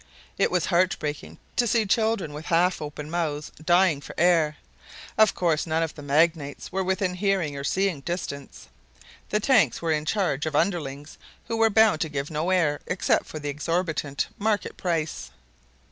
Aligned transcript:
It 0.35 0.49
was 0.49 0.65
heart 0.65 0.97
breaking 0.97 1.37
to 1.57 1.67
see 1.67 1.85
children 1.85 2.33
with 2.33 2.45
half 2.47 2.81
opened 2.81 3.11
mouths 3.11 3.51
dying 3.63 4.01
for 4.01 4.15
air. 4.17 4.57
Of 5.15 5.35
course 5.35 5.67
none 5.67 5.83
of 5.83 5.93
the 5.93 6.01
magnates 6.01 6.71
were 6.71 6.83
within 6.83 7.13
hearing 7.13 7.55
or 7.55 7.63
seeing 7.63 8.01
distance. 8.01 8.67
The 9.29 9.39
tanks 9.39 9.79
were 9.79 9.91
in 9.91 10.05
charge 10.05 10.47
of 10.47 10.55
underlings 10.55 11.19
who 11.45 11.55
were 11.57 11.69
bound 11.69 12.01
to 12.01 12.09
give 12.09 12.31
no 12.31 12.49
air 12.49 12.79
except 12.87 13.27
for 13.27 13.37
the 13.37 13.49
exorbitant 13.49 14.25
market 14.39 14.75
price. 14.75 15.29